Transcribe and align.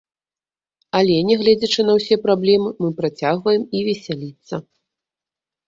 Але, 0.99 1.17
нягледзячы 1.29 1.85
на 1.91 1.99
ўсе 1.99 2.15
праблемы, 2.25 2.69
мы 2.81 2.89
працягваем 3.03 3.63
і 3.77 3.85
весяліцца. 3.91 4.53